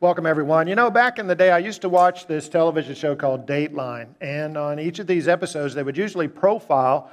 [0.00, 0.68] Welcome, everyone.
[0.68, 4.10] You know, back in the day, I used to watch this television show called Dateline,
[4.20, 7.10] and on each of these episodes, they would usually profile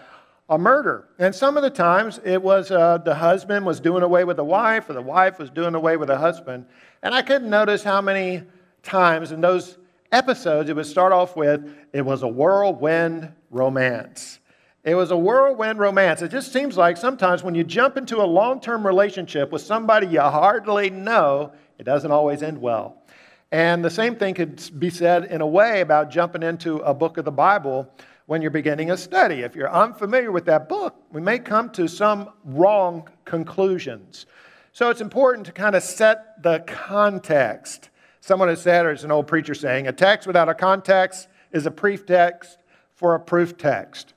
[0.50, 1.08] a murder.
[1.18, 4.44] And some of the times, it was uh, the husband was doing away with the
[4.44, 6.68] wife, or the wife was doing away with the husband.
[7.02, 8.44] And I couldn't notice how many
[8.84, 9.80] times in those
[10.12, 14.40] episodes it would start off with, it was a whirlwind romance.
[14.84, 16.22] It was a whirlwind romance.
[16.22, 20.06] It just seems like sometimes when you jump into a long term relationship with somebody
[20.06, 23.04] you hardly know, it doesn't always end well.
[23.52, 27.18] And the same thing could be said in a way about jumping into a book
[27.18, 27.90] of the Bible
[28.26, 29.42] when you're beginning a study.
[29.42, 34.26] If you're unfamiliar with that book, we may come to some wrong conclusions.
[34.74, 37.90] So it's important to kind of set the context.
[38.20, 41.66] Someone has said, or it's an old preacher saying, a text without a context is
[41.66, 42.58] a pretext
[42.96, 44.14] for a proof text.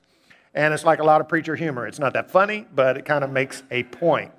[0.53, 1.87] And it's like a lot of preacher humor.
[1.87, 4.31] It's not that funny, but it kind of makes a point.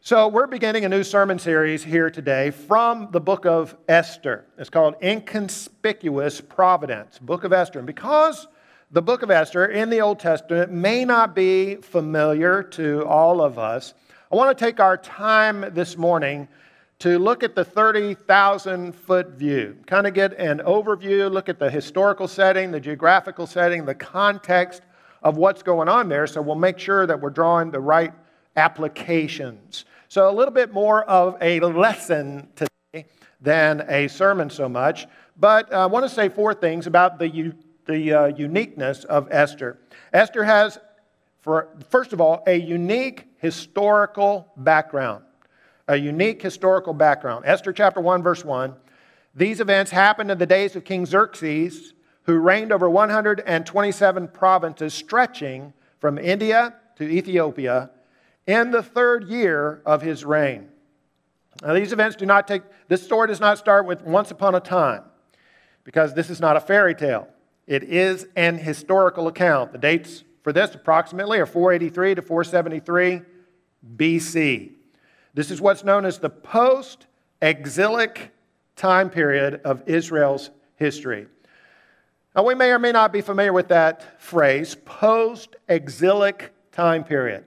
[0.00, 4.46] So, we're beginning a new sermon series here today from the book of Esther.
[4.56, 7.80] It's called Inconspicuous Providence, Book of Esther.
[7.80, 8.46] And because
[8.92, 13.58] the book of Esther in the Old Testament may not be familiar to all of
[13.58, 13.92] us,
[14.30, 16.46] I want to take our time this morning
[17.00, 21.70] to look at the 30,000 foot view, kind of get an overview, look at the
[21.70, 24.82] historical setting, the geographical setting, the context
[25.24, 28.12] of what's going on there, so we'll make sure that we're drawing the right
[28.58, 29.84] applications.
[30.10, 33.04] So, a little bit more of a lesson today
[33.42, 35.06] than a sermon so much,
[35.36, 37.52] but I want to say four things about the,
[37.84, 39.78] the uh, uniqueness of Esther.
[40.14, 40.78] Esther has,
[41.42, 45.24] for, first of all, a unique historical background.
[45.88, 47.44] A unique historical background.
[47.44, 48.74] Esther chapter 1, verse 1.
[49.34, 55.74] These events happened in the days of King Xerxes, who reigned over 127 provinces stretching
[55.98, 57.90] from India to Ethiopia
[58.48, 60.70] in the third year of his reign.
[61.62, 64.60] Now, these events do not take, this story does not start with once upon a
[64.60, 65.04] time,
[65.84, 67.28] because this is not a fairy tale.
[67.66, 69.72] It is an historical account.
[69.72, 73.20] The dates for this approximately are 483 to 473
[73.96, 74.72] BC.
[75.34, 77.06] This is what's known as the post
[77.42, 78.32] exilic
[78.76, 81.26] time period of Israel's history.
[82.34, 87.44] Now, we may or may not be familiar with that phrase, post exilic time period.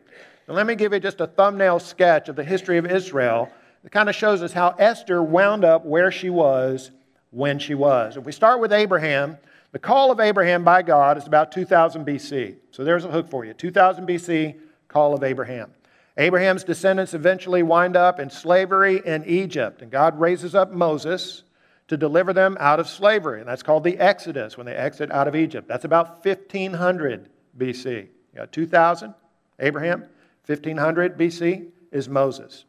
[0.48, 3.50] Let me give you just a thumbnail sketch of the history of Israel
[3.84, 6.92] that kind of shows us how Esther wound up where she was
[7.30, 8.18] when she was.
[8.18, 9.38] If we start with Abraham,
[9.72, 12.58] the call of Abraham by God is about 2000 BC.
[12.72, 14.58] So there's a hook for you 2000 BC,
[14.88, 15.72] call of Abraham.
[16.18, 21.44] Abraham's descendants eventually wind up in slavery in Egypt, and God raises up Moses
[21.88, 23.40] to deliver them out of slavery.
[23.40, 25.68] And that's called the Exodus when they exit out of Egypt.
[25.68, 27.86] That's about 1500 BC.
[27.96, 29.14] You got 2000,
[29.60, 30.06] Abraham.
[30.46, 32.66] 1500 BC is Moses.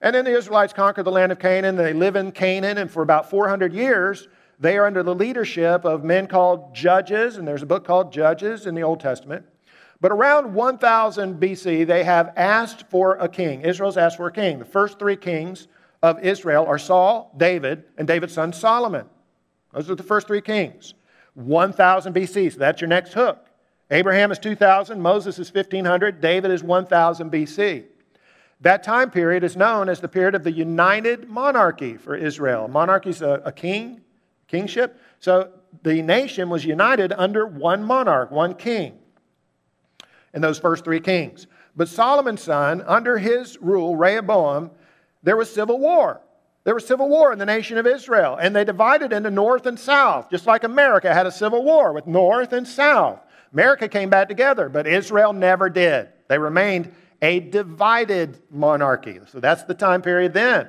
[0.00, 1.76] And then the Israelites conquer the land of Canaan.
[1.76, 4.28] They live in Canaan, and for about 400 years,
[4.58, 8.66] they are under the leadership of men called judges, and there's a book called Judges
[8.66, 9.44] in the Old Testament.
[10.00, 13.62] But around 1000 BC, they have asked for a king.
[13.62, 14.58] Israel's asked for a king.
[14.58, 15.68] The first three kings
[16.02, 19.06] of Israel are Saul, David, and David's son Solomon.
[19.72, 20.94] Those are the first three kings.
[21.34, 23.46] 1000 BC, so that's your next hook.
[23.90, 27.84] Abraham is 2000, Moses is 1500, David is 1000 BC.
[28.60, 32.68] That time period is known as the period of the united monarchy for Israel.
[32.68, 34.00] Monarchy is a, a king,
[34.48, 35.00] kingship.
[35.20, 35.50] So
[35.82, 38.98] the nation was united under one monarch, one king,
[40.34, 41.46] in those first three kings.
[41.76, 44.70] But Solomon's son, under his rule, Rehoboam,
[45.22, 46.22] there was civil war.
[46.64, 49.78] There was civil war in the nation of Israel, and they divided into north and
[49.78, 53.20] south, just like America had a civil war with north and south.
[53.52, 56.08] America came back together, but Israel never did.
[56.28, 56.92] They remained
[57.22, 59.20] a divided monarchy.
[59.28, 60.68] So that's the time period then.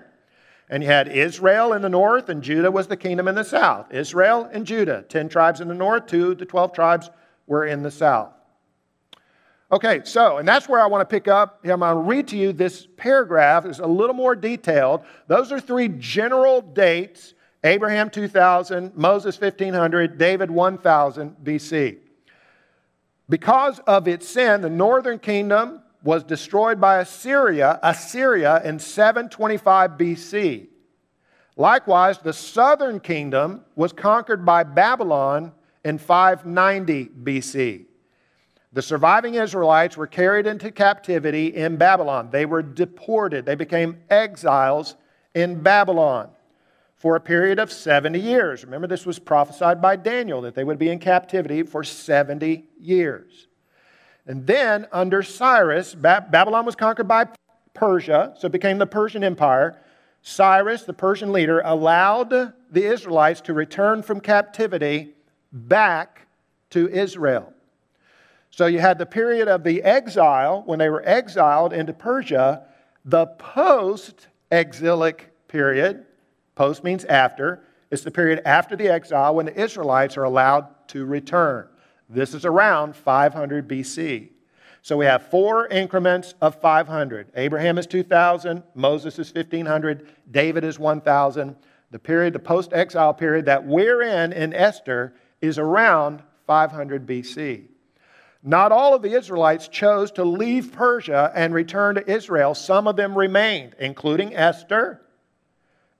[0.69, 3.91] And you had Israel in the north, and Judah was the kingdom in the south.
[3.91, 7.09] Israel and Judah, 10 tribes in the north, two the 12 tribes
[7.45, 8.33] were in the south.
[9.69, 11.59] Okay, so, and that's where I want to pick up.
[11.63, 13.65] I'm going to read to you this paragraph.
[13.65, 15.01] It's a little more detailed.
[15.27, 17.33] Those are three general dates
[17.63, 21.97] Abraham 2000, Moses 1500, David 1000 BC.
[23.29, 30.67] Because of its sin, the northern kingdom was destroyed by Assyria, Assyria in 725 BC.
[31.57, 35.51] Likewise, the southern kingdom was conquered by Babylon
[35.83, 37.85] in 590 BC.
[38.71, 42.29] The surviving Israelites were carried into captivity in Babylon.
[42.31, 43.45] They were deported.
[43.45, 44.95] They became exiles
[45.33, 46.29] in Babylon
[46.97, 48.63] for a period of 70 years.
[48.63, 53.47] Remember, this was prophesied by Daniel that they would be in captivity for 70 years.
[54.25, 57.27] And then, under Cyrus, Babylon was conquered by
[57.73, 59.79] Persia, so it became the Persian Empire.
[60.23, 65.13] Cyrus, the Persian leader, allowed the Israelites to return from captivity
[65.53, 66.27] back
[66.71, 67.53] to Israel.
[68.49, 72.63] So you had the period of the exile when they were exiled into Persia,
[73.05, 76.06] the post exilic period.
[76.57, 77.61] Post means after.
[77.91, 81.67] It's the period after the exile when the Israelites are allowed to return.
[82.09, 84.29] This is around 500 BC.
[84.81, 87.31] So we have four increments of 500.
[87.35, 91.55] Abraham is 2,000, Moses is 1,500, David is 1,000.
[91.91, 97.65] The period, the post exile period that we're in in Esther is around 500 BC.
[98.41, 102.55] Not all of the Israelites chose to leave Persia and return to Israel.
[102.55, 105.01] Some of them remained, including Esther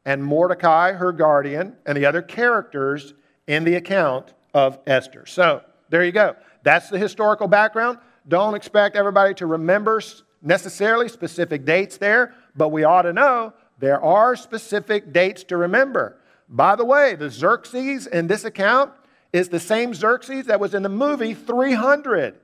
[0.08, 3.14] and Mordecai, her guardian, and the other characters
[3.46, 5.26] in the account of Esther.
[5.26, 6.38] So, there you go.
[6.64, 7.98] That's the historical background.
[8.26, 10.02] Don't expect everybody to remember
[10.42, 16.18] necessarily specific dates there, but we ought to know there are specific dates to remember.
[16.48, 18.94] By the way, the Xerxes in this account
[19.34, 22.40] is the same Xerxes that was in the movie 300.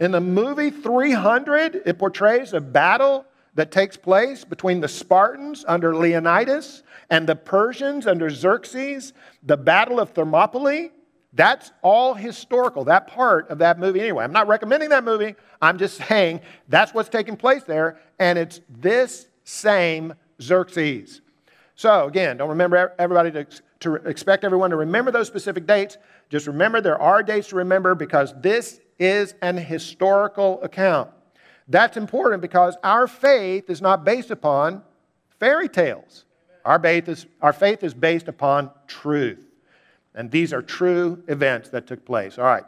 [0.00, 3.26] In the movie 300, it portrays a battle
[3.56, 9.12] that takes place between the Spartans under Leonidas and the Persians under Xerxes,
[9.42, 10.90] the Battle of Thermopylae.
[11.32, 14.24] That's all historical, that part of that movie anyway.
[14.24, 15.34] I'm not recommending that movie.
[15.60, 21.22] I'm just saying that's what's taking place there, and it's this same Xerxes.
[21.74, 23.46] So, again, don't remember everybody to,
[23.80, 25.98] to expect everyone to remember those specific dates.
[26.28, 31.10] Just remember there are dates to remember because this is an historical account.
[31.68, 34.82] That's important because our faith is not based upon
[35.40, 36.24] fairy tales.
[36.64, 39.44] Our faith is, our faith is based upon truth.
[40.14, 42.38] And these are true events that took place.
[42.38, 42.64] All right.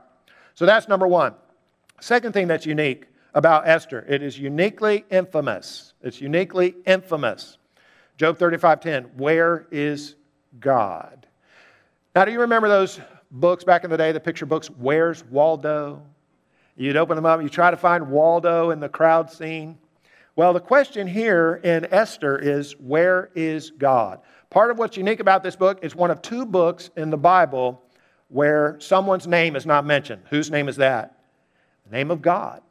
[0.55, 1.35] So that's number one.
[2.01, 5.95] Second thing that's unique about Esther, it is uniquely infamous.
[6.03, 7.59] It's uniquely infamous.
[8.17, 10.17] Job 35:10, where is
[10.59, 11.27] God?
[12.15, 16.03] Now, do you remember those books back in the day, the picture books, Where's Waldo?
[16.79, 19.79] You'd open them up, you try to find Waldo in the crowd scene.
[20.37, 24.21] Well, the question here in Esther is, Where is God?
[24.49, 27.83] Part of what's unique about this book is one of two books in the Bible
[28.29, 30.23] where someone's name is not mentioned.
[30.31, 31.19] Whose name is that?
[31.91, 32.63] The name of God.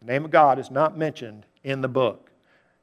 [0.00, 2.29] The name of God is not mentioned in the book.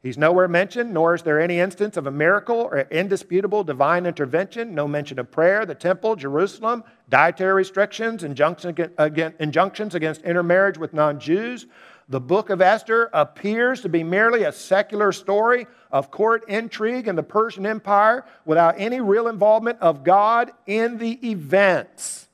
[0.08, 4.74] He's nowhere mentioned, nor is there any instance of a miracle or indisputable divine intervention,
[4.74, 11.66] no mention of prayer, the temple, Jerusalem, dietary restrictions, injunctions against intermarriage with non Jews,
[12.08, 17.18] the book of Esther appears to be merely a secular story of court intrigue in
[17.18, 22.30] the Persian Empire without any real involvement of God in the events.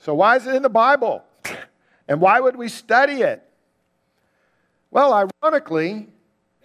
[0.00, 1.22] So, why is it in the Bible?
[2.08, 3.45] And why would we study it?
[4.96, 6.08] Well, ironically,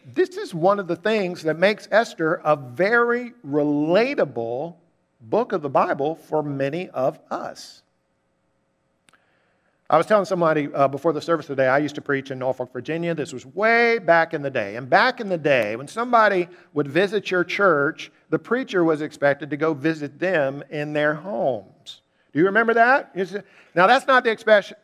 [0.05, 4.75] this is one of the things that makes Esther a very relatable
[5.19, 7.83] book of the Bible for many of us.
[9.89, 12.71] I was telling somebody uh, before the service today, I used to preach in Norfolk,
[12.71, 13.13] Virginia.
[13.13, 14.77] This was way back in the day.
[14.77, 19.49] And back in the day, when somebody would visit your church, the preacher was expected
[19.49, 21.99] to go visit them in their homes.
[22.31, 23.13] Do you remember that?
[23.75, 24.31] Now, that's not the,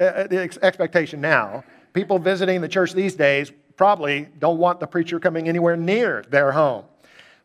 [0.02, 1.64] uh, uh the expectation now.
[1.94, 6.52] People visiting the church these days probably don't want the preacher coming anywhere near their
[6.52, 6.86] home.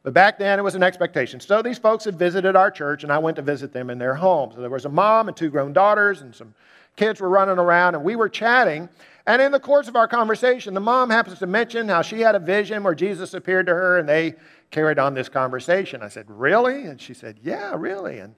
[0.03, 1.39] But back then, it was an expectation.
[1.39, 4.15] So these folks had visited our church, and I went to visit them in their
[4.15, 4.51] home.
[4.53, 6.55] So there was a mom and two grown daughters and some
[6.97, 8.89] Kids were running around, and we were chatting.
[9.27, 12.35] And in the course of our conversation, the mom happens to mention how she had
[12.35, 14.35] a vision where Jesus appeared to her, and they
[14.71, 16.03] carried on this conversation.
[16.03, 16.85] I said, Really?
[16.85, 18.19] And she said, Yeah, really.
[18.19, 18.35] And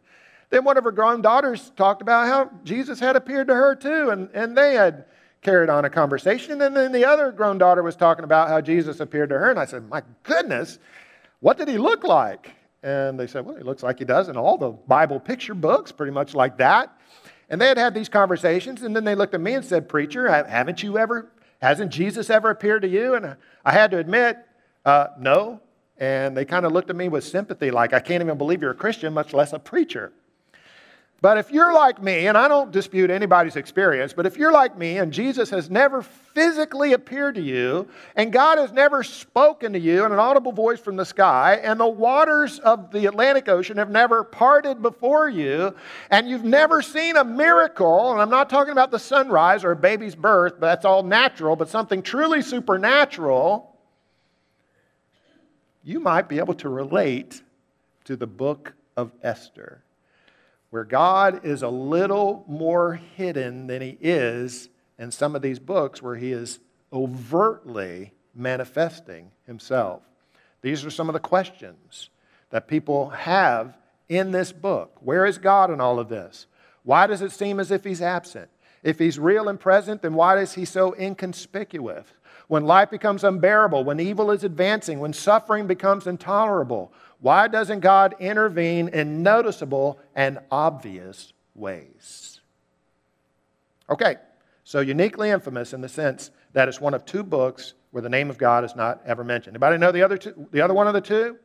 [0.50, 4.10] then one of her grown daughters talked about how Jesus had appeared to her too,
[4.10, 5.06] and, and they had
[5.44, 6.60] carried on a conversation.
[6.60, 9.50] And then the other grown daughter was talking about how Jesus appeared to her.
[9.50, 10.78] And I said, My goodness,
[11.38, 12.50] what did he look like?
[12.82, 15.92] And they said, Well, he looks like he does in all the Bible picture books,
[15.92, 16.98] pretty much like that.
[17.48, 20.28] And they had had these conversations, and then they looked at me and said, Preacher,
[20.28, 23.14] haven't you ever, hasn't Jesus ever appeared to you?
[23.14, 24.38] And I had to admit,
[24.84, 25.60] uh, no.
[25.98, 28.72] And they kind of looked at me with sympathy, like, I can't even believe you're
[28.72, 30.12] a Christian, much less a preacher.
[31.20, 34.76] But if you're like me, and I don't dispute anybody's experience, but if you're like
[34.76, 39.78] me and Jesus has never physically appeared to you, and God has never spoken to
[39.78, 43.78] you in an audible voice from the sky, and the waters of the Atlantic Ocean
[43.78, 45.74] have never parted before you,
[46.10, 49.76] and you've never seen a miracle, and I'm not talking about the sunrise or a
[49.76, 53.74] baby's birth, but that's all natural, but something truly supernatural,
[55.82, 57.40] you might be able to relate
[58.04, 59.83] to the book of Esther
[60.74, 66.02] where God is a little more hidden than he is in some of these books
[66.02, 66.58] where he is
[66.92, 70.02] overtly manifesting himself.
[70.62, 72.10] These are some of the questions
[72.50, 73.78] that people have
[74.08, 74.96] in this book.
[74.98, 76.48] Where is God in all of this?
[76.82, 78.50] Why does it seem as if he's absent?
[78.82, 82.08] If he's real and present, then why is he so inconspicuous?
[82.48, 88.14] When life becomes unbearable, when evil is advancing, when suffering becomes intolerable, why doesn't God
[88.20, 92.40] intervene in noticeable and obvious ways?
[93.88, 94.16] Okay,
[94.62, 98.28] so uniquely infamous in the sense that it's one of two books where the name
[98.28, 99.54] of God is not ever mentioned.
[99.54, 101.38] Anybody know the other, two, the other one of the two?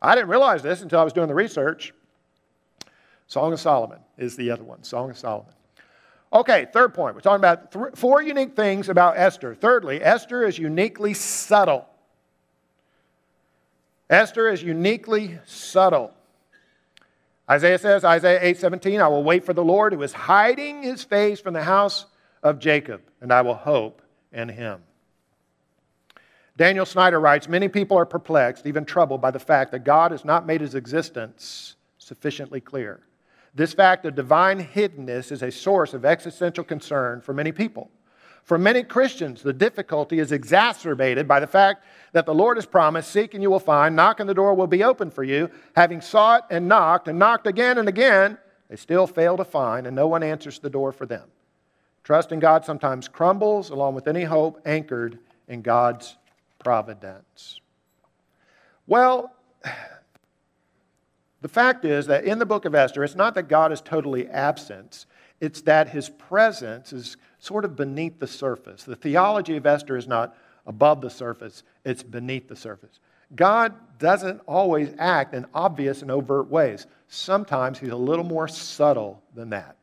[0.00, 1.92] I didn't realize this until I was doing the research.
[3.26, 5.54] Song of Solomon is the other one, Song of Solomon.
[6.32, 7.14] Okay, third point.
[7.14, 9.54] We're talking about th- four unique things about Esther.
[9.54, 11.86] Thirdly, Esther is uniquely subtle.
[14.08, 16.12] Esther is uniquely subtle.
[17.50, 21.40] Isaiah says, Isaiah 8:17, I will wait for the Lord who is hiding his face
[21.40, 22.06] from the house
[22.42, 24.00] of Jacob, and I will hope
[24.32, 24.82] in him.
[26.56, 30.24] Daniel Snyder writes, Many people are perplexed, even troubled by the fact that God has
[30.24, 33.00] not made his existence sufficiently clear.
[33.54, 37.90] This fact of divine hiddenness is a source of existential concern for many people.
[38.44, 43.10] For many Christians, the difficulty is exacerbated by the fact that the Lord has promised,
[43.10, 45.48] Seek and you will find, knock and the door will be open for you.
[45.76, 49.94] Having sought and knocked and knocked again and again, they still fail to find, and
[49.94, 51.28] no one answers the door for them.
[52.02, 56.16] Trust in God sometimes crumbles along with any hope anchored in God's
[56.58, 57.60] providence.
[58.86, 59.32] Well,
[61.42, 64.28] the fact is that in the book of Esther, it's not that God is totally
[64.28, 65.06] absent,
[65.40, 68.84] it's that his presence is sort of beneath the surface.
[68.84, 73.00] The theology of Esther is not above the surface, it's beneath the surface.
[73.34, 76.86] God doesn't always act in obvious and overt ways.
[77.08, 79.76] Sometimes he's a little more subtle than that.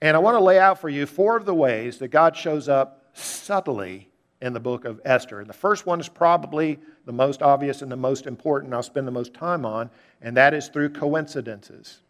[0.00, 2.68] And I want to lay out for you four of the ways that God shows
[2.68, 4.08] up subtly
[4.42, 5.40] in the book of Esther.
[5.40, 9.06] And the first one is probably the most obvious and the most important, I'll spend
[9.06, 9.88] the most time on,
[10.20, 12.00] and that is through coincidences.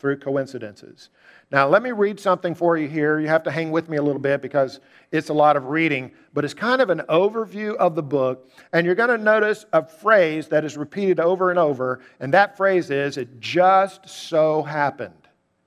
[0.00, 1.10] Through coincidences.
[1.52, 3.20] Now, let me read something for you here.
[3.20, 4.80] You have to hang with me a little bit because
[5.12, 8.50] it's a lot of reading, but it's kind of an overview of the book.
[8.72, 12.56] And you're going to notice a phrase that is repeated over and over, and that
[12.56, 15.14] phrase is, It just so happened.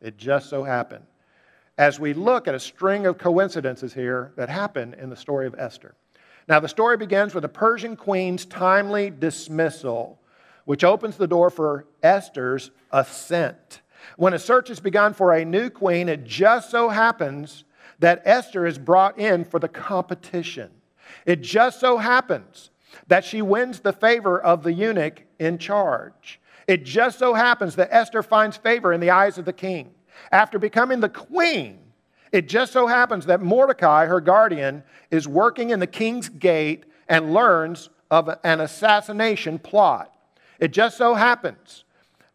[0.01, 1.05] It just so happened
[1.77, 5.55] as we look at a string of coincidences here that happen in the story of
[5.57, 5.95] Esther.
[6.47, 10.19] Now, the story begins with the Persian queen's timely dismissal,
[10.65, 13.81] which opens the door for Esther's ascent.
[14.17, 17.63] When a search is begun for a new queen, it just so happens
[17.99, 20.69] that Esther is brought in for the competition.
[21.25, 22.69] It just so happens
[23.07, 26.39] that she wins the favor of the eunuch in charge.
[26.67, 29.91] It just so happens that Esther finds favor in the eyes of the king.
[30.31, 31.79] After becoming the queen,
[32.31, 37.33] it just so happens that Mordecai, her guardian, is working in the king's gate and
[37.33, 40.13] learns of an assassination plot.
[40.59, 41.83] It just so happens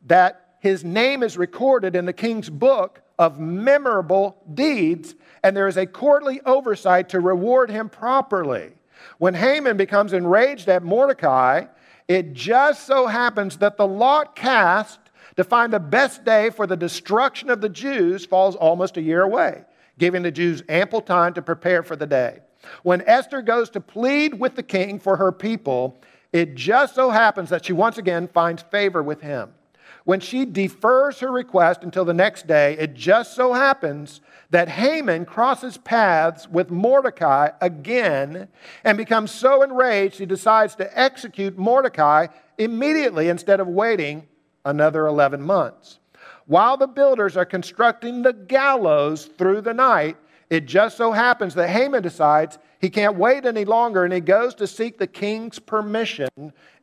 [0.06, 5.76] that his name is recorded in the king's book of memorable deeds, and there is
[5.76, 8.72] a courtly oversight to reward him properly.
[9.18, 11.66] When Haman becomes enraged at Mordecai,
[12.06, 15.00] it just so happens that the lot cast
[15.38, 19.22] to find the best day for the destruction of the Jews falls almost a year
[19.22, 19.62] away,
[19.96, 22.40] giving the Jews ample time to prepare for the day.
[22.82, 26.00] When Esther goes to plead with the king for her people,
[26.32, 29.54] it just so happens that she once again finds favor with him.
[30.02, 35.24] When she defers her request until the next day, it just so happens that Haman
[35.24, 38.48] crosses paths with Mordecai again
[38.82, 42.26] and becomes so enraged he decides to execute Mordecai
[42.58, 44.26] immediately instead of waiting
[44.64, 45.98] another 11 months.
[46.46, 50.16] While the builders are constructing the gallows through the night,
[50.50, 54.54] it just so happens that Haman decides he can't wait any longer and he goes
[54.56, 56.28] to seek the king's permission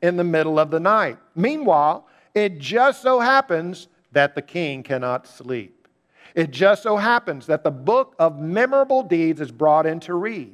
[0.02, 1.18] in the middle of the night.
[1.36, 5.88] Meanwhile, it just so happens that the king cannot sleep.
[6.36, 10.54] It just so happens that the book of memorable deeds is brought in to read.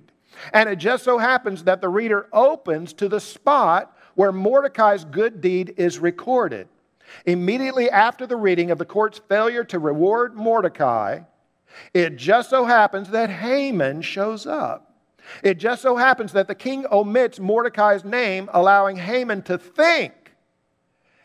[0.53, 5.41] And it just so happens that the reader opens to the spot where Mordecai's good
[5.41, 6.67] deed is recorded.
[7.25, 11.21] Immediately after the reading of the court's failure to reward Mordecai,
[11.93, 14.95] it just so happens that Haman shows up.
[15.43, 20.13] It just so happens that the king omits Mordecai's name, allowing Haman to think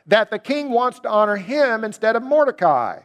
[0.06, 3.00] that the king wants to honor him instead of Mordecai.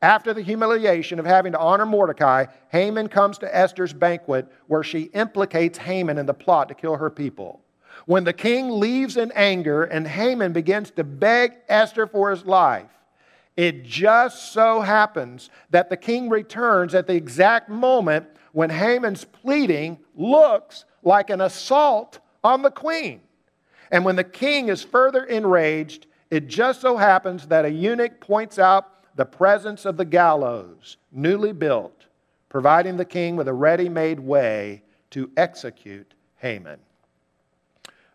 [0.00, 5.02] After the humiliation of having to honor Mordecai, Haman comes to Esther's banquet where she
[5.02, 7.61] implicates Haman in the plot to kill her people.
[8.06, 12.90] When the king leaves in anger and Haman begins to beg Esther for his life,
[13.56, 19.98] it just so happens that the king returns at the exact moment when Haman's pleading
[20.16, 23.20] looks like an assault on the queen.
[23.90, 28.58] And when the king is further enraged, it just so happens that a eunuch points
[28.58, 32.06] out the presence of the gallows, newly built,
[32.48, 36.78] providing the king with a ready made way to execute Haman.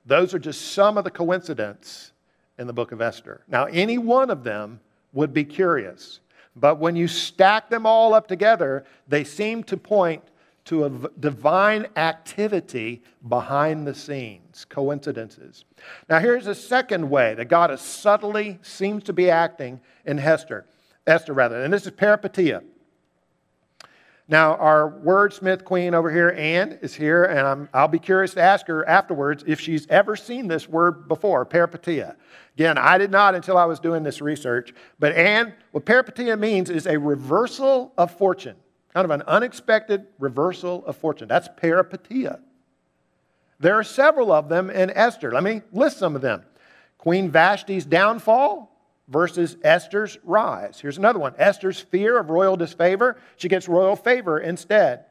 [0.08, 2.14] Those are just some of the coincidences
[2.58, 3.42] in the book of Esther.
[3.48, 4.80] Now, any one of them
[5.12, 6.22] would be curious,
[6.56, 10.24] but when you stack them all up together, they seem to point
[10.66, 15.66] to a divine activity behind the scenes, coincidences.
[16.10, 20.66] Now, here's a second way that God is subtly seems to be acting in Esther,
[21.06, 22.64] Esther rather, and this is peripeteia.
[24.30, 28.42] Now, our wordsmith queen over here, Anne, is here, and i will be curious to
[28.42, 32.16] ask her afterwards if she's ever seen this word before, peripeteia.
[32.56, 34.74] Again, I did not until I was doing this research.
[35.00, 38.58] But Anne, what peripeteia means is a reversal of fortune,
[38.94, 41.30] kind of an unexpected reversal of fortune.
[41.30, 42.42] That's peripeteia.
[43.60, 45.32] There are several of them in Esther.
[45.32, 46.44] Let me list some of them.
[46.98, 48.77] Queen Vashti's downfall,
[49.08, 50.80] versus Esther's rise.
[50.80, 53.18] Here's another one Esther's fear of royal disfavor.
[53.38, 55.06] She gets royal favor instead.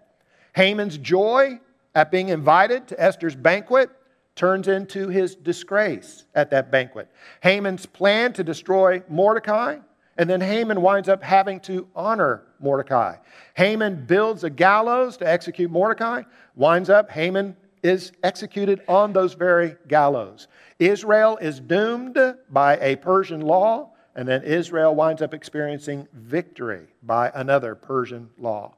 [0.54, 1.60] Haman's joy
[1.94, 3.90] at being invited to Esther's banquet
[4.34, 7.10] turns into his disgrace at that banquet.
[7.42, 9.78] Haman's plan to destroy Mordecai,
[10.18, 13.16] and then Haman winds up having to honor Mordecai.
[13.54, 16.22] Haman builds a gallows to execute Mordecai,
[16.54, 20.48] winds up, Haman is executed on those very gallows.
[20.78, 22.18] Israel is doomed
[22.50, 28.74] by a Persian law, and then Israel winds up experiencing victory by another Persian law.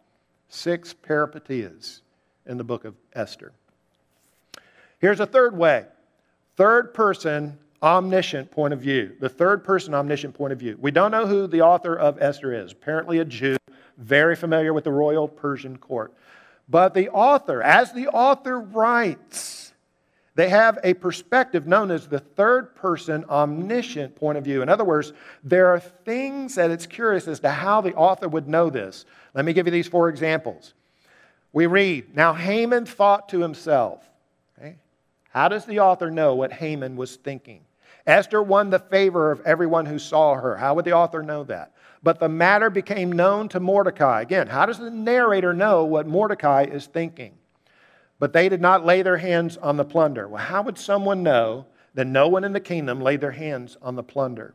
[0.49, 2.01] Six peripeteias
[2.47, 3.53] in the book of Esther.
[4.99, 5.87] Here's a third way
[6.57, 9.15] third person omniscient point of view.
[9.21, 10.77] The third person omniscient point of view.
[10.81, 13.57] We don't know who the author of Esther is, apparently a Jew,
[13.97, 16.13] very familiar with the royal Persian court.
[16.69, 19.73] But the author, as the author writes,
[20.35, 24.63] they have a perspective known as the third person omniscient point of view.
[24.63, 28.47] In other words, there are things that it's curious as to how the author would
[28.47, 29.05] know this.
[29.35, 30.75] Let me give you these four examples.
[31.53, 34.09] We read, Now Haman thought to himself.
[34.59, 34.77] Okay?
[35.31, 37.63] How does the author know what Haman was thinking?
[38.07, 40.57] Esther won the favor of everyone who saw her.
[40.57, 41.73] How would the author know that?
[42.03, 44.23] But the matter became known to Mordecai.
[44.23, 47.35] Again, how does the narrator know what Mordecai is thinking?
[48.19, 50.29] But they did not lay their hands on the plunder.
[50.29, 53.97] Well, how would someone know that no one in the kingdom laid their hands on
[53.97, 54.55] the plunder?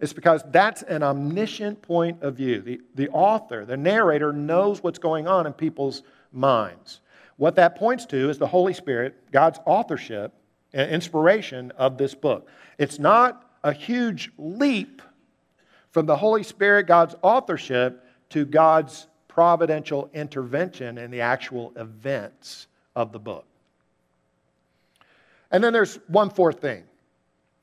[0.00, 2.60] It's because that's an omniscient point of view.
[2.60, 7.00] The, the author, the narrator, knows what's going on in people's minds.
[7.36, 10.32] What that points to is the Holy Spirit, God's authorship
[10.72, 12.48] and inspiration of this book.
[12.78, 15.02] It's not a huge leap
[15.92, 23.12] from the Holy Spirit, God's authorship, to God's providential intervention in the actual events of
[23.12, 23.46] the book.
[25.50, 26.84] And then there's one fourth thing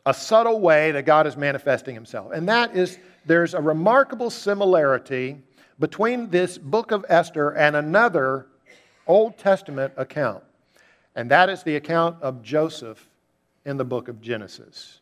[0.05, 2.31] a subtle way that God is manifesting himself.
[2.31, 5.37] And that is there's a remarkable similarity
[5.77, 8.47] between this book of Esther and another
[9.05, 10.43] Old Testament account.
[11.15, 13.09] And that is the account of Joseph
[13.65, 15.01] in the book of Genesis.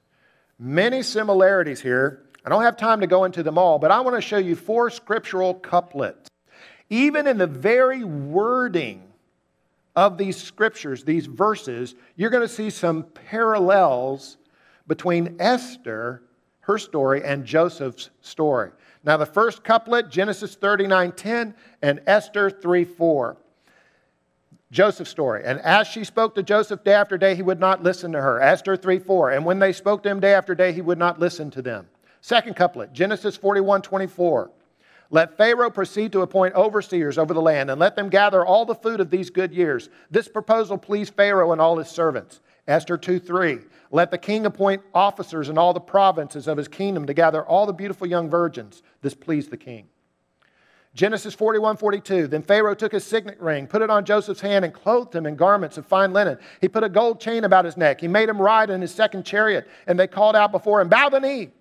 [0.60, 2.24] Many similarities here.
[2.48, 4.56] I don't have time to go into them all, but I want to show you
[4.56, 6.30] four scriptural couplets.
[6.90, 9.04] Even in the very wording
[9.98, 14.38] of these scriptures, these verses, you're going to see some parallels
[14.88, 16.24] between Esther,
[16.62, 18.72] her story, and Joseph's story.
[19.04, 23.36] Now, the first couplet, Genesis 39 10, and Esther 3 4.
[24.72, 25.42] Joseph's story.
[25.44, 28.40] And as she spoke to Joseph day after day, he would not listen to her.
[28.40, 29.32] Esther 3 4.
[29.32, 31.90] And when they spoke to him day after day, he would not listen to them.
[32.22, 34.52] Second couplet, Genesis 41 24.
[35.10, 38.76] Let Pharaoh proceed to appoint overseers over the land, and let them gather all the
[38.76, 39.90] food of these good years.
[40.12, 42.42] This proposal pleased Pharaoh and all his servants.
[42.68, 43.60] Esther 2 3.
[43.92, 47.66] Let the king appoint officers in all the provinces of his kingdom to gather all
[47.66, 48.84] the beautiful young virgins.
[49.02, 49.88] This pleased the king.
[50.94, 52.28] Genesis 41 42.
[52.28, 55.36] Then Pharaoh took his signet ring, put it on Joseph's hand, and clothed him in
[55.36, 56.38] garments of fine linen.
[56.60, 58.02] He put a gold chain about his neck.
[58.02, 61.08] He made him ride in his second chariot, and they called out before him, Bow
[61.08, 61.52] the knee.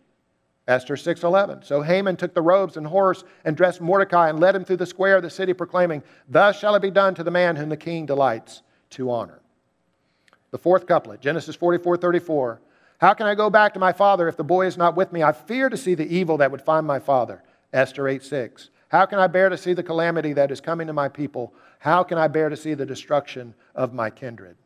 [0.68, 1.62] Esther 6:11.
[1.62, 4.87] So Haman took the robes and horse and dressed Mordecai and led him through the
[4.87, 7.76] square of the city proclaiming, "Thus shall it be done to the man whom the
[7.76, 9.40] king delights to honor."
[10.50, 12.61] The fourth couplet, Genesis 44:34.
[12.98, 15.22] How can I go back to my father if the boy is not with me?
[15.22, 17.42] I fear to see the evil that would find my father.
[17.72, 18.70] Esther 8:6.
[18.88, 21.52] How can I bear to see the calamity that is coming to my people?
[21.81, 24.57] How can I bear to see the destruction of my kindred?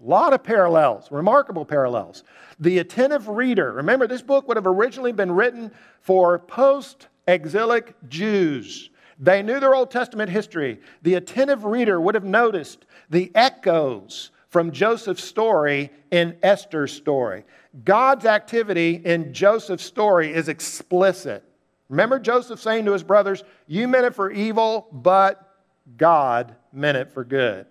[0.00, 2.22] A lot of parallels, remarkable parallels.
[2.60, 8.90] The attentive reader, remember, this book would have originally been written for post exilic Jews.
[9.18, 10.80] They knew their Old Testament history.
[11.02, 17.44] The attentive reader would have noticed the echoes from Joseph's story in Esther's story.
[17.84, 21.44] God's activity in Joseph's story is explicit.
[21.88, 25.56] Remember Joseph saying to his brothers, You meant it for evil, but
[25.96, 27.66] God meant it for good.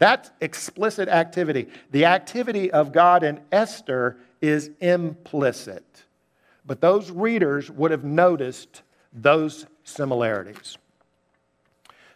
[0.00, 1.68] That's explicit activity.
[1.90, 6.04] The activity of God in Esther is implicit.
[6.66, 8.82] But those readers would have noticed
[9.12, 10.78] those similarities.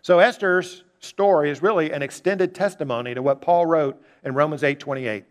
[0.00, 5.24] So Esther's story is really an extended testimony to what Paul wrote in Romans 8:28.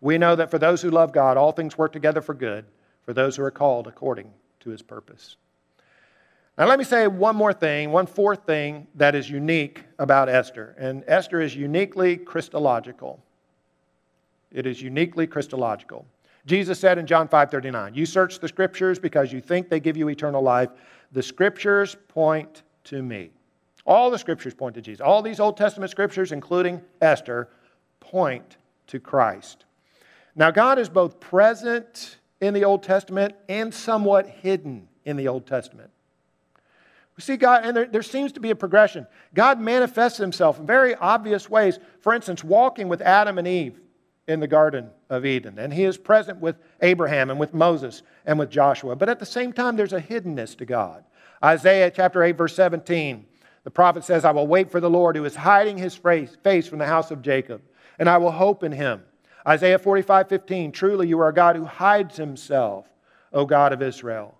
[0.00, 2.64] We know that for those who love God, all things work together for good,
[3.02, 5.36] for those who are called according to his purpose.
[6.58, 10.74] Now, let me say one more thing, one fourth thing that is unique about Esther.
[10.76, 13.22] And Esther is uniquely Christological.
[14.50, 16.04] It is uniquely Christological.
[16.46, 20.08] Jesus said in John 5:39, "You search the scriptures because you think they give you
[20.08, 20.70] eternal life.
[21.12, 23.30] The scriptures point to me."
[23.86, 25.00] All the scriptures point to Jesus.
[25.00, 27.48] All these Old Testament scriptures, including Esther,
[28.00, 28.56] point
[28.88, 29.64] to Christ.
[30.34, 35.46] Now, God is both present in the Old Testament and somewhat hidden in the Old
[35.46, 35.90] Testament.
[37.18, 39.04] We see God, and there, there, seems to be a progression.
[39.34, 41.80] God manifests himself in very obvious ways.
[42.00, 43.80] For instance, walking with Adam and Eve
[44.28, 45.58] in the Garden of Eden.
[45.58, 48.94] And he is present with Abraham and with Moses and with Joshua.
[48.94, 51.02] But at the same time, there's a hiddenness to God.
[51.42, 53.26] Isaiah chapter 8, verse 17,
[53.64, 56.78] the prophet says, I will wait for the Lord who is hiding his face from
[56.78, 57.62] the house of Jacob,
[57.98, 59.02] and I will hope in him.
[59.44, 62.86] Isaiah 45, 15, truly you are a God who hides himself,
[63.32, 64.36] O God of Israel.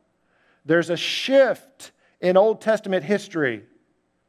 [0.65, 3.65] There's a shift in Old Testament history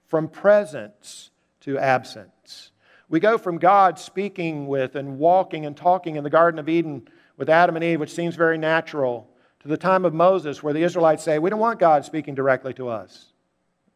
[0.07, 2.71] from presence to absence.
[3.09, 7.07] We go from God speaking with and walking and talking in the Garden of Eden
[7.37, 9.27] with Adam and Eve, which seems very natural,
[9.61, 12.73] to the time of Moses, where the Israelites say, We don't want God speaking directly
[12.75, 13.33] to us.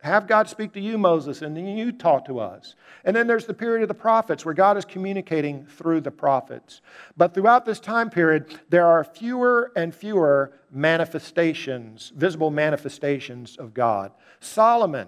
[0.03, 2.75] Have God speak to you, Moses, and then you talk to us.
[3.05, 6.81] And then there's the period of the prophets where God is communicating through the prophets.
[7.15, 14.11] But throughout this time period, there are fewer and fewer manifestations, visible manifestations of God.
[14.41, 15.07] Solomon,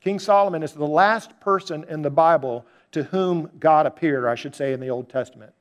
[0.00, 4.54] King Solomon, is the last person in the Bible to whom God appeared, I should
[4.54, 5.52] say in the Old Testament.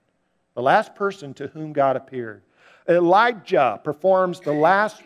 [0.54, 2.44] The last person to whom God appeared.
[2.88, 5.02] Elijah performs the last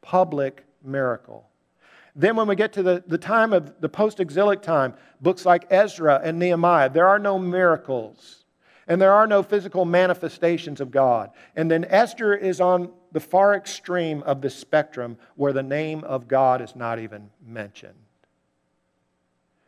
[0.00, 1.50] public miracle.
[2.16, 5.66] Then, when we get to the, the time of the post exilic time, books like
[5.70, 8.44] Ezra and Nehemiah, there are no miracles
[8.86, 11.30] and there are no physical manifestations of God.
[11.56, 16.28] And then Esther is on the far extreme of the spectrum where the name of
[16.28, 17.94] God is not even mentioned.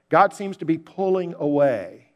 [0.09, 2.09] God seems to be pulling away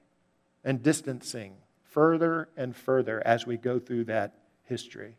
[0.62, 5.16] and distancing further and further as we go through that history.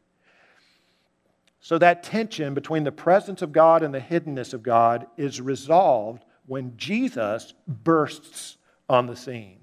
[1.64, 6.26] So, that tension between the presence of God and the hiddenness of God is resolved
[6.48, 8.58] when Jesus bursts
[8.90, 9.60] on the scene.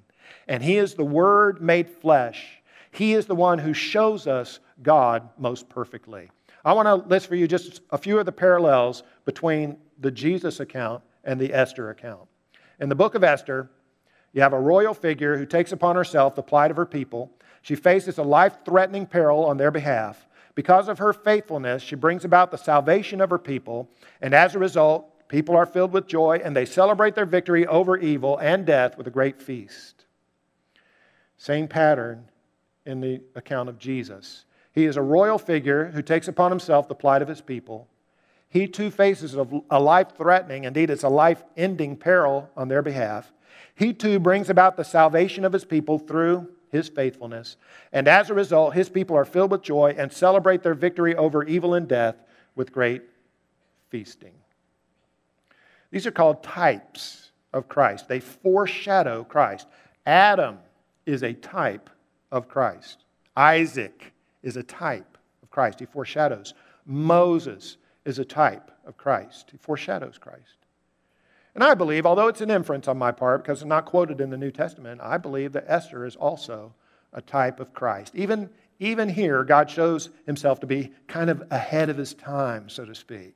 [0.46, 2.62] And He is the Word made flesh.
[2.92, 6.30] He is the one who shows us God most perfectly.
[6.64, 10.60] I want to list for you just a few of the parallels between the Jesus
[10.60, 12.28] account and the Esther account.
[12.80, 13.70] In the book of Esther,
[14.32, 17.32] you have a royal figure who takes upon herself the plight of her people.
[17.62, 20.27] She faces a life threatening peril on their behalf.
[20.58, 23.88] Because of her faithfulness, she brings about the salvation of her people,
[24.20, 27.96] and as a result, people are filled with joy and they celebrate their victory over
[27.96, 30.06] evil and death with a great feast.
[31.36, 32.24] Same pattern
[32.84, 34.46] in the account of Jesus.
[34.72, 37.86] He is a royal figure who takes upon himself the plight of his people.
[38.48, 39.36] He too faces
[39.70, 43.32] a life threatening, indeed, it's a life ending peril on their behalf.
[43.76, 47.56] He too brings about the salvation of his people through his faithfulness.
[47.92, 51.44] And as a result, his people are filled with joy and celebrate their victory over
[51.44, 52.16] evil and death
[52.54, 53.02] with great
[53.90, 54.34] feasting.
[55.90, 59.66] These are called types of Christ, they foreshadow Christ.
[60.06, 60.58] Adam
[61.06, 61.88] is a type
[62.30, 63.04] of Christ,
[63.36, 65.80] Isaac is a type of Christ.
[65.80, 66.54] He foreshadows.
[66.86, 70.56] Moses is a type of Christ, he foreshadows Christ.
[71.54, 74.30] And I believe, although it's an inference on my part because it's not quoted in
[74.30, 76.72] the New Testament, I believe that Esther is also
[77.12, 78.14] a type of Christ.
[78.14, 82.84] Even, even here, God shows himself to be kind of ahead of his time, so
[82.84, 83.34] to speak.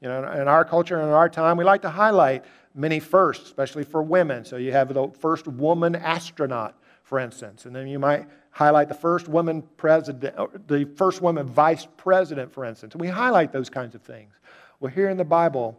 [0.00, 2.44] You know, in our culture and in our time, we like to highlight
[2.74, 4.44] many firsts, especially for women.
[4.44, 8.94] So you have the first woman astronaut, for instance, and then you might highlight the
[8.94, 12.96] first woman president, the first woman vice president, for instance.
[12.96, 14.34] We highlight those kinds of things.
[14.80, 15.78] Well, here in the Bible,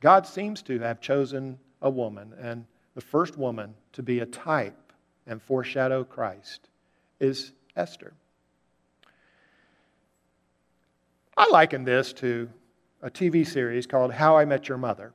[0.00, 4.92] God seems to have chosen a woman, and the first woman to be a type
[5.26, 6.68] and foreshadow Christ
[7.20, 8.12] is Esther.
[11.36, 12.48] I liken this to
[13.02, 15.12] a TV series called How I Met Your Mother.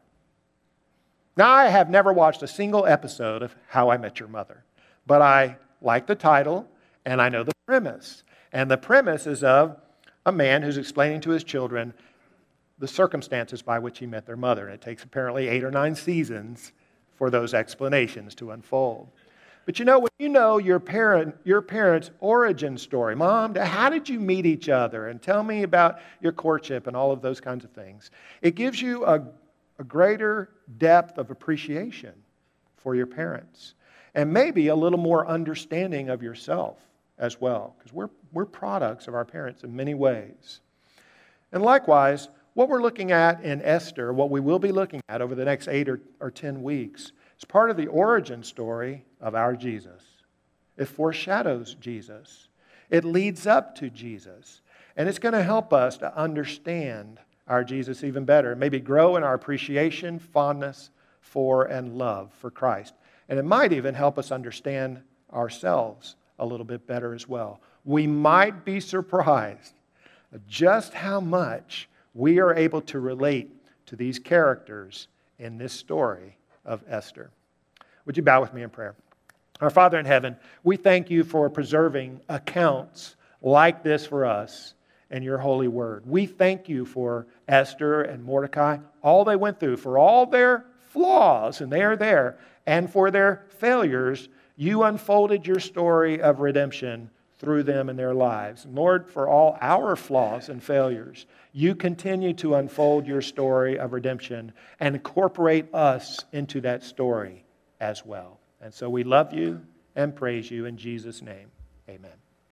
[1.38, 4.64] Now, I have never watched a single episode of How I Met Your Mother,
[5.08, 6.68] but I like the title
[7.06, 8.24] and I know the premise.
[8.52, 9.78] And the premise is of
[10.26, 11.94] a man who's explaining to his children
[12.80, 14.66] the circumstances by which he met their mother.
[14.66, 16.72] And it takes apparently eight or nine seasons
[17.18, 19.10] for those explanations to unfold.
[19.66, 24.10] But you know, when you know your, parent, your parents' origin story, mom, how did
[24.10, 25.10] you meet each other?
[25.10, 28.10] And tell me about your courtship and all of those kinds of things.
[28.42, 29.22] It gives you a,
[29.78, 32.14] a greater depth of appreciation
[32.78, 33.76] for your parents
[34.16, 36.78] and maybe a little more understanding of yourself
[37.20, 40.62] as well, because we're, we're products of our parents in many ways.
[41.52, 45.36] And likewise, what we're looking at in Esther, what we will be looking at over
[45.36, 49.56] the next eight or, or 10 weeks, is part of the origin story of our
[49.56, 50.04] Jesus.
[50.78, 52.48] It foreshadows Jesus,
[52.90, 54.62] it leads up to Jesus,
[54.96, 59.24] and it's going to help us to understand our Jesus even better, maybe grow in
[59.24, 62.94] our appreciation, fondness for, and love for Christ.
[63.28, 65.02] And it might even help us understand
[65.34, 67.60] ourselves a little bit better as well.
[67.86, 69.74] We might be surprised
[70.48, 73.52] just how much we are able to relate
[73.88, 77.32] to these characters in this story of Esther.
[78.06, 78.96] Would you bow with me in prayer?
[79.62, 84.74] Our Father in heaven, we thank you for preserving accounts like this for us
[85.12, 86.06] and your holy word.
[86.06, 91.62] We thank you for Esther and Mordecai, all they went through, for all their flaws,
[91.62, 94.30] and they are there, and for their failures.
[94.56, 98.66] You unfolded your story of redemption through them in their lives.
[98.70, 104.52] Lord, for all our flaws and failures, you continue to unfold your story of redemption
[104.80, 107.46] and incorporate us into that story
[107.80, 108.40] as well.
[108.62, 109.62] And so we love you
[109.96, 111.50] and praise you in Jesus' name.
[111.90, 112.29] Amen.